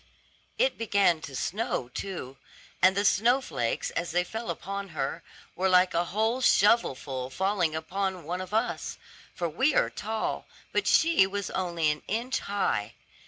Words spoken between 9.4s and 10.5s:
we are tall,